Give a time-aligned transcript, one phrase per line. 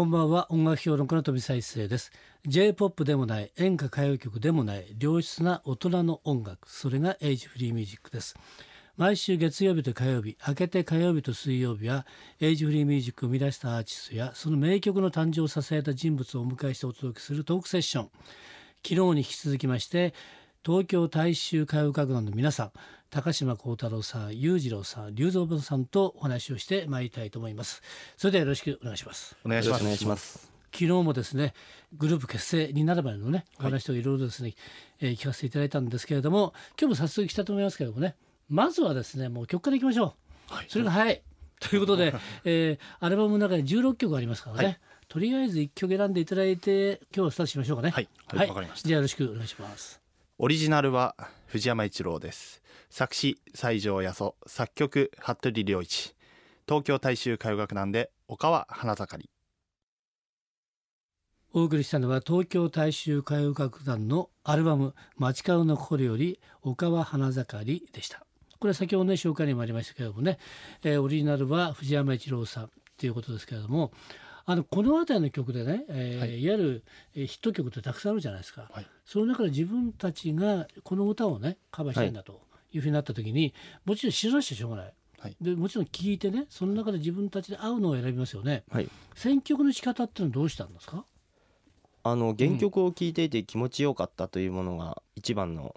[0.00, 0.50] こんばんは。
[0.50, 2.10] 音楽評論家の富澤一世です。
[2.46, 6.70] J-POP でもない演歌歌謡曲でもない良質な大人の音楽。
[6.70, 8.34] それがエイジフリーミュージックです。
[8.96, 12.06] 毎週月曜日と火曜日明けて火曜日と水曜日は
[12.40, 18.10] エイジフリーミュージックを生み出したアーティストやその名曲の誕生を支えた人物をお迎えしてお届けするトークセッション。
[18.82, 20.14] 昨日に引き続きまして
[20.64, 22.72] 東京大衆歌謡楽団の皆さん
[23.10, 27.82] 高島幸太郎さん裕次郎さん龍造さんとお話をしてまいりたいと思います。
[28.16, 29.36] それではよろしくお願いします。
[29.44, 29.82] お願いします。
[29.82, 31.52] お願いします昨日もですね
[31.96, 34.56] グループ結成になるまでのねお話といろいろですね、はい、
[35.00, 38.14] えー、聞かせていただいたんですけれども今日も早速来たと思いますけれどもね
[38.48, 40.14] まずはですねもう曲からいきましょ
[40.50, 41.22] う、はい、それが早い。
[41.60, 47.90] ということで、えー、アルバムの中に16曲ありますからね、はい、とりあえず1曲選んでいただいて今日スタートしましょうかね。
[47.90, 48.08] はい。
[48.28, 48.88] はい、わ、かりました。
[48.88, 50.00] じゃあよろしくお願いします
[50.42, 51.14] オリジナルは
[51.48, 52.62] 藤山一郎です。
[52.88, 56.14] 作詞西条八十作曲服部良一。
[56.66, 59.30] 東京大衆歌謡楽団で岡は花盛り。
[61.52, 68.20] お送りしたのは東京大衆歌謡楽団のアルバム「街角の心より岡は花盛り」でした。
[68.58, 70.38] これは先ほどね紹介にもありましたけれどもね、
[70.82, 73.92] えー、オリジナルは藤山一郎さんということですけれども
[74.50, 76.82] あのこの辺りの曲でね、えー、はい、いわゆ
[77.14, 82.40] るヒット曲ってたくさんあるじゃないですか、はい、その中で自分たちがこの歌をねカバーしたいんだと
[82.72, 82.78] い。
[82.78, 83.52] うふうになった時に、はい、
[83.84, 84.92] もちろん知らなくてしょうがない。
[85.40, 88.64] でもちろん聞いてねその中で自分たちで合うのを選びますよね、
[89.14, 91.04] 選曲の仕方っていうのはどうしたんですか？
[92.02, 95.74] あの原曲を聴いていて気持ちよかったというものが一番の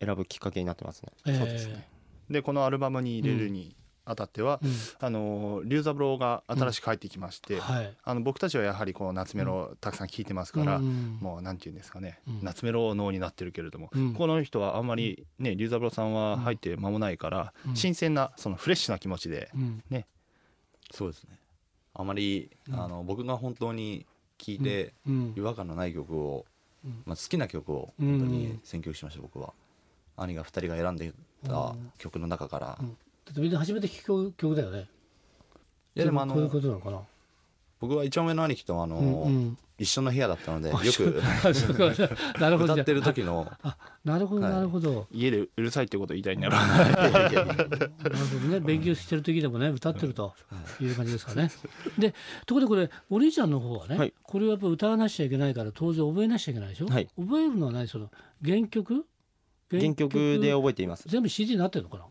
[0.00, 1.12] 選ぶきっかけになってますね。
[1.36, 1.86] そうですね。
[2.30, 3.74] でこのアルバムに入れるに
[4.08, 4.70] あたっては、うん、
[5.00, 7.60] あの龍三郎が新しく帰ってきまして、うん。
[7.60, 19.50] はい、あの僕たちはやはりこう夏メロたくさん聴いてますから、うん、もうなんていうんですかね、夏メロ脳になってるけれども、この人はあんまりね龍三郎さんは入って間もないから、新鮮なそのフレッシュな気持ちで
[19.90, 20.06] ね、
[20.90, 21.38] そうですね。
[21.94, 24.06] あまり、あの僕が本当に
[24.38, 24.94] 聴いて
[25.36, 26.46] 違和感のない曲を、
[27.04, 29.52] まあ、好きな曲を本当に選曲しました僕は。
[30.18, 31.12] 兄が2人が選んで
[31.46, 32.84] た曲の中から、だ
[33.32, 34.88] ってみんな初めて聴く曲だよね。
[35.94, 37.00] いやでもあのこういうことなのかな。
[37.80, 41.22] 僕は一番上の兄貴とあの、うんうん、一緒の部屋だったのでよく
[42.40, 42.74] なるほど。
[42.74, 43.50] 歌ってる時の
[44.04, 47.28] なるほどなるほど、家でうるさいってこと言いたいんだろうな。
[48.08, 48.60] るほどね。
[48.60, 50.34] 勉強してる時でもね歌ってると
[50.80, 50.86] い。
[50.86, 51.50] う感じですかね。
[51.96, 52.14] で
[52.46, 57.86] ところでこれお兄ちゃんの方はね、はい、これはやっぱ歌わなきゃいけないから当然覚えなきゃいけないでしょ、はい、覚えるのは何？
[57.86, 58.10] その
[58.44, 59.06] 原曲？
[59.70, 60.40] 原曲？
[60.40, 61.04] で覚えています。
[61.06, 62.04] 全部 CD になってるのかな？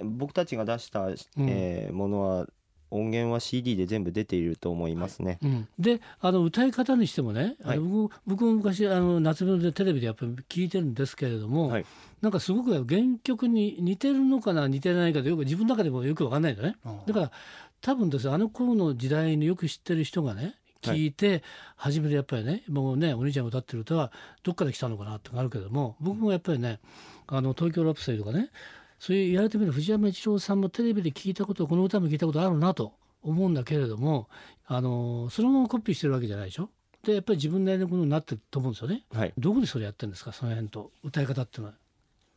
[0.00, 1.08] 僕たちが出した、
[1.38, 2.46] えー、ものは
[2.90, 5.38] 音源は CD で全部出ていると思いますね。
[5.42, 5.50] はい。
[5.50, 11.86] うん、であの歌い方にしてもね、はい、僕僕も昔あの夏目でテレビでやっぱり聞いてるんですけれども、はい、
[12.20, 16.76] なんかすごく原曲に似てるのかな似てないかでよく自分の中でもよく分かんないんだね。
[17.06, 17.32] だから
[17.80, 21.42] 多分ですあの頃の時代によく知ってる人がね聞いて
[21.76, 24.12] 初めてやっぱりねもうねお兄ちゃんが歌ってる歌は
[24.44, 26.78] どっから来たのかなってあるけども僕もやっぱりね
[27.26, 28.50] あの東京ラプソディとかね
[28.98, 32.92] そういう言われてみる藤山一郎さんもテレビで聞いたことこの歌も聞いたことあるなと
[33.22, 34.28] 思うんだけれども
[34.66, 36.70] あのそのままコピーしてるわけじゃないでしょ？
[37.04, 40.32] でやっぱり自分なりのことになってると思うんですよね、はい、どこでそれやってるんですか？
[40.32, 40.90] その辺と。
[41.04, 41.74] 歌い方っていうのは。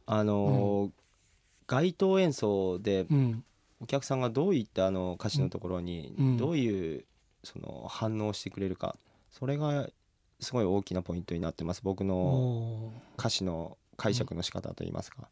[0.06, 0.94] あの、うん、
[1.68, 3.08] 街頭演奏で
[3.80, 7.06] お客さんがどういったあの歌詞のところにどういう
[7.44, 8.96] その反応してくれるか。
[9.32, 9.88] それが
[10.40, 11.82] すごい大きなポイントになってます。
[11.84, 15.28] 僕の歌詞の解釈の仕方といいますか、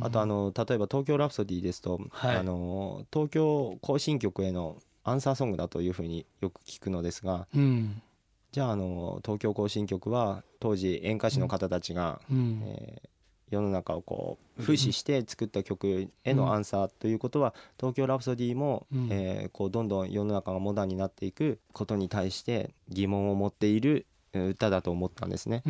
[0.00, 8.02] あとあの例えば「東京ラプソディ」ですと、はい、あの東京行進曲へのアンサーソングだというふうによく聞くのですが、うん、
[8.50, 24.06] じゃああの東京行進曲は当時演歌手の方たちが、うん、えー、世の中をこう風刺して作った曲へのアンサーということは、東京ラプソディも、うん、えー、こうどんどん世の中がモダンになっていくことに対して疑問を持っている
[24.40, 25.62] 歌だと思ったんですね。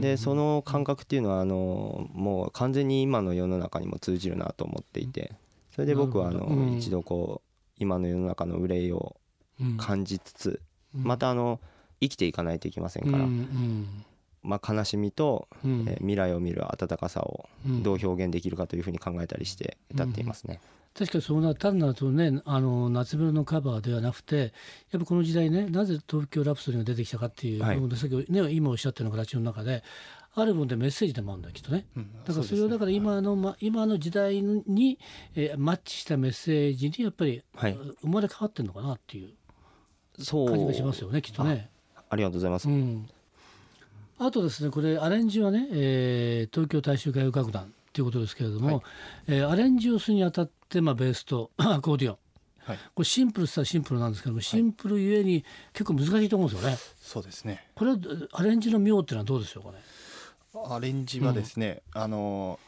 [0.00, 5.32] でその感覚っていうのはあのもう完全に今の世の中にも通じるなと思っていて
[5.74, 9.16] それで僕はあの一度こう今の世の中の憂いを
[9.78, 10.60] 感じつつ
[10.92, 11.60] またあの
[12.00, 13.24] 生きていかないといけませんから。
[14.44, 20.60] まあ、悲しみと、えー、未来を見る温かさをどう表現できるかというふうに考えたりして歌っていますね。
[20.96, 24.52] 確かにそうな単なるとねあの夏メロのカバーではなくて
[24.92, 29.82] やっぱこの時代ねなぜ東京ラプソディが出てきたかっていう、はい、さっき、ね、今おっしゃったような形の中で
[30.36, 34.98] あるもんでメッセージでもあるんだきっとね、うん、だからそれをだから今の、ま、今の時代に、
[35.34, 39.34] えー、マッチしたメッセージにやっぱり、はい、生まれ変わってるのかなっていう
[40.46, 41.70] 感じがしますよねきっとね。
[42.08, 43.08] ありがとうございます、うん、
[44.18, 48.82] あとですねこれアレンジはね、えー、東京大衆歌謡楽団ということですけれども、はい、
[49.28, 52.18] えー、アレンジをするにあたって、まあ、ベースと アコーディオン、
[52.58, 56.76] はい、これシンプルしたシンプルなんですけどもシンプルゆえに結構難しいと思うんですよね。
[57.00, 57.66] そうですね。
[57.74, 57.98] これは
[58.32, 59.78] アレンジの妙っていうのはどうでしょうかね？
[60.66, 62.58] アレンジはですね、うん、あの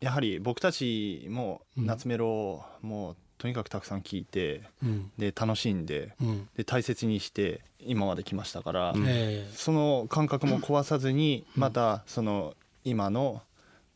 [0.00, 9.06] やはり僕たちも夏メロをもうとにかくたくさん聴いて、うん、で楽しんでうん、で大切にして今まで来ましたから、うん、
[9.52, 12.54] その感覚も壊さずにまたその
[12.84, 13.42] 今の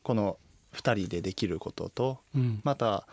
[0.02, 0.38] この
[0.74, 2.18] 2人でできることと、
[2.62, 3.06] また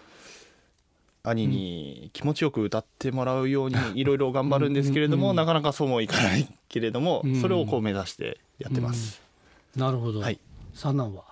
[1.24, 9.22] 兄に気持ちよく歌ってもらうように いろいろ頑張るんですけれども、なかなかそうもいかないけれども、それをこう目指してやってます。
[9.76, 10.40] なるほど、はい、
[10.74, 11.24] 三男は？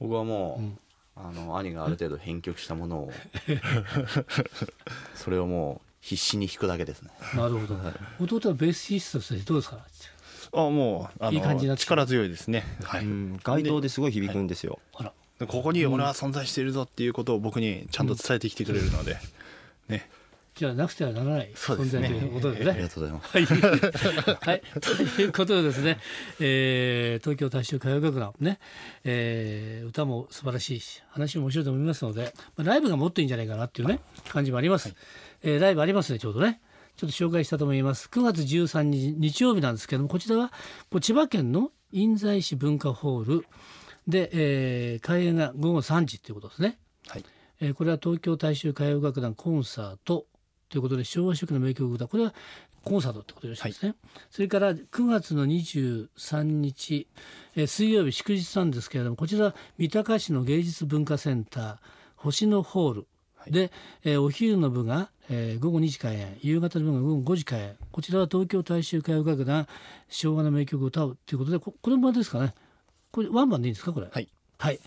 [0.00, 0.87] 僕はもう、
[1.22, 3.12] あの兄がある程度編曲したものを
[5.14, 7.10] それをもう必死に弾くだけですね。
[7.34, 9.78] なるほど、はい、弟はベーシストとしてどうですか？
[10.52, 13.04] あもうあのいい感じ力強いですね、はい、
[13.42, 19.18] 街頭ですごい響くんですよ、はい、あらここに俺は存在しているぞっていうことを僕にちゃんと伝えてきてくれるので、
[19.88, 20.08] ね
[20.58, 22.70] じゃなくてはならない存在ということですね。
[22.72, 23.36] ありがとうございます。
[23.36, 25.98] はい、はい、ということでですね、
[26.40, 28.58] えー、東京大衆歌謡楽団ね、
[29.04, 34.88] えー、歌も素晴らしいし話も面白いと思いますので、まあ、ライブがもっといいんじゃないかなっていうね感じもあります。
[34.88, 34.96] はい、
[35.42, 36.60] えー、ライブありますねちょうどね。
[36.96, 38.08] ちょっと紹介したと思います。
[38.10, 40.52] 9月13日日曜日なんですけどもこちらは
[41.00, 43.46] 千葉県の印西市文化ホール
[44.08, 46.78] で、えー、開演が午後3時ということですね。
[47.06, 47.24] はい
[47.60, 50.26] えー、これは東京大衆歌謡楽団コンサート
[50.68, 52.34] ということで昭和初期の名曲だこれは
[52.84, 53.94] コンサートってことですね、はい、
[54.30, 57.06] それから9月の23日、
[57.56, 61.76] えー、水曜日祝日なんですけれどもこちら三鷹市の芸術文化センター
[62.16, 63.06] 星野ホール。
[63.48, 63.70] で、はい、
[64.04, 67.76] えー、お昼の部が、えー、午後2時開演夕方の部が午後5時開演。
[67.92, 69.66] こちらは東京大衆歌謡楽団
[70.08, 72.54] 昭和の名曲を歌うということでここれもですかね。
[73.10, 74.08] これワンバンでいいんですかこれ？
[74.10, 74.28] はい、
[74.58, 74.80] はい、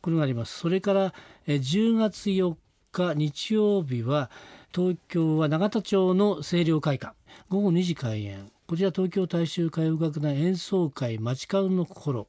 [0.00, 0.58] これがあります。
[0.58, 1.12] それから、
[1.46, 2.56] えー、10月4
[2.92, 4.30] 日日曜日は
[4.74, 7.14] 東京は永田町の清涼会館。
[7.48, 8.50] 午後2時開演。
[8.66, 12.28] こちら東京大衆歌謡楽団演奏会街角の心。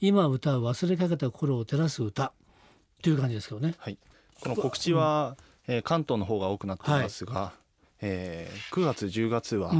[0.00, 2.32] 今歌う忘れかけた心を照らす歌。
[3.02, 3.98] という感じですけどね、はい、
[4.40, 5.36] この告知は、
[5.68, 7.58] うん、えー、関東の方が多くなっていますが、はい、
[8.00, 9.72] えー、9月10月は、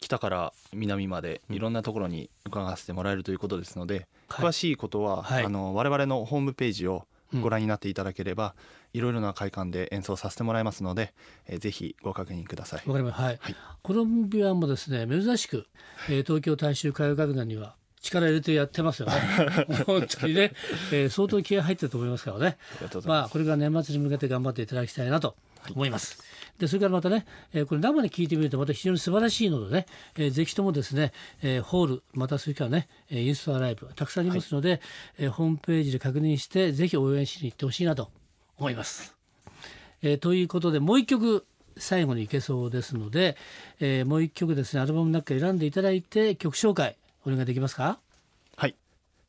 [0.00, 7.06] 北から南までいろんなところに伺わせてもらえるということですので、詳しいことは、はい、あの我々のホームページを
[7.40, 8.54] ご覧になっていただければ、
[8.94, 11.12] いろいろな会館で演奏させてもらいますので、
[11.46, 12.82] えー、ぜひご確認ください。
[12.86, 13.20] わかります。
[13.20, 13.38] はい。
[13.40, 15.66] はい、コロンビアもですね、珍しく、
[16.08, 19.14] えー、東京大衆歌謡楽団には力入れてやってますよね。
[19.84, 20.52] 本当にね、
[20.92, 22.56] えー、相当気合入ってると思いますからね。
[22.80, 25.34] あまあこれから年末に向けて頑張っていただきたいなと
[25.72, 26.18] 思います。
[26.18, 26.24] は
[26.56, 29.86] い、でそれからまたね、えー、これ生で聞いてみるとまた非常に素晴らしいのでね、
[30.16, 31.12] えー、ぜひともですね、
[31.42, 34.80] えー、ホールまたそれからねインスタライブたくさんありますので、はい、
[35.18, 38.10] えー、ホームページで確認してぜひ応援しに行ってほしいなと
[38.58, 39.14] 思います。
[40.02, 41.46] えー、ということでもう一曲
[41.76, 43.36] 最後にいけそうですので、
[43.80, 46.96] えー、もう一曲ですねアルバムの中選んでいただいて曲紹介
[47.26, 47.98] お願いできますか？
[48.56, 48.76] はい、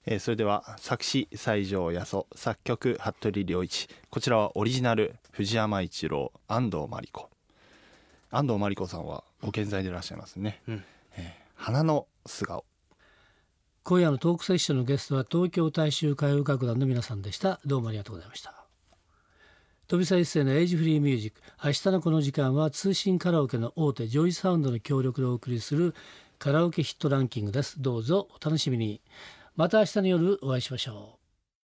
[0.06, 3.88] えー、それでは作詞西条八十作曲服部良一。
[4.10, 7.30] こちらはオリジナル藤山一郎安藤真理子。
[8.32, 10.84] 安藤真理子さんはご健在でいらっしゃいますね、うん、
[11.16, 11.24] えー、
[11.56, 12.66] 花の素顔。
[13.84, 17.62] 今夜のトークセッションのゲストは東京大衆歌謡楽団の皆さんでした。
[17.66, 18.65] どうもありがとうございました
[19.88, 21.42] 富澤一誠のエイジフリーミュージック。
[21.64, 25.94] 明日のこの時間は通信カラオケの大手ジョイサウンドの協力でお送りする
[26.40, 27.80] カラオケヒットランキングです。
[27.80, 29.00] どうぞお楽しみに。
[29.56, 31.25] また明日の夜お会いしましょう。